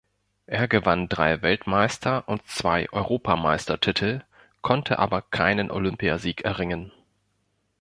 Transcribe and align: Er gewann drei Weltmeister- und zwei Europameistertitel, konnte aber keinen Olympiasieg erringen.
Er 0.47 0.67
gewann 0.67 1.09
drei 1.09 1.43
Weltmeister- 1.43 2.27
und 2.27 2.43
zwei 2.47 2.89
Europameistertitel, 2.91 4.23
konnte 4.63 4.97
aber 4.97 5.21
keinen 5.21 5.69
Olympiasieg 5.69 6.41
erringen. 6.43 6.91